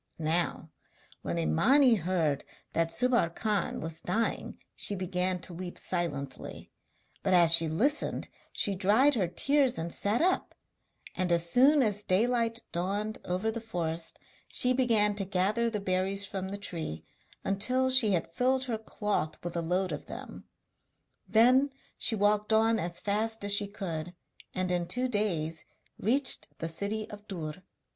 Now 0.17 0.71
when 1.21 1.37
Imani 1.37 1.93
heard 1.93 2.43
that 2.73 2.89
Subbar 2.91 3.29
Khan 3.35 3.79
was 3.81 4.01
dying 4.01 4.57
she 4.75 4.95
began 4.95 5.39
to 5.41 5.53
weep 5.53 5.77
silently; 5.77 6.71
but 7.21 7.35
as 7.35 7.53
she 7.53 7.67
listened 7.67 8.27
she 8.51 8.73
dried 8.73 9.13
her 9.13 9.27
tears 9.27 9.77
and 9.77 9.93
sat 9.93 10.19
up; 10.19 10.55
and 11.13 11.31
as 11.31 11.47
soon 11.47 11.83
as 11.83 12.01
daylight 12.01 12.61
dawned 12.71 13.19
over 13.25 13.51
the 13.51 13.61
forest 13.61 14.17
she 14.47 14.73
began 14.73 15.13
to 15.13 15.23
gather 15.23 15.69
the 15.69 15.79
berries 15.79 16.25
from 16.25 16.49
the 16.49 16.57
tree 16.57 17.05
until 17.43 17.91
she 17.91 18.13
had 18.13 18.33
filled 18.33 18.63
her 18.63 18.79
cloth 18.79 19.37
with 19.43 19.55
a 19.55 19.61
load 19.61 19.91
of 19.91 20.05
them. 20.07 20.45
Then 21.29 21.69
she 21.99 22.15
walked 22.15 22.51
on 22.51 22.79
as 22.79 22.99
fast 22.99 23.45
as 23.45 23.51
she 23.53 23.67
could, 23.67 24.15
and 24.55 24.71
in 24.71 24.87
two 24.87 25.07
days 25.07 25.63
reached 25.99 26.47
the 26.57 26.67
city 26.67 27.07
of 27.11 27.27
Dûr. 27.27 27.61